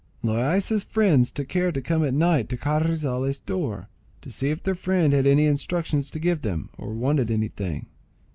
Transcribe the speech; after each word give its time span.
Loaysa's 0.23 0.83
friends 0.83 1.29
took 1.29 1.47
care 1.47 1.71
to 1.71 1.79
come 1.79 2.03
at 2.03 2.15
night 2.15 2.49
to 2.49 2.57
Carrizales' 2.57 3.37
door 3.37 3.87
to 4.23 4.31
see 4.31 4.49
if 4.49 4.63
their 4.63 4.73
friend 4.73 5.13
had 5.13 5.27
any 5.27 5.45
instructions 5.45 6.09
to 6.09 6.17
give 6.19 6.41
them, 6.41 6.69
or 6.75 6.89
wanted 6.91 7.29
anything. 7.29 7.85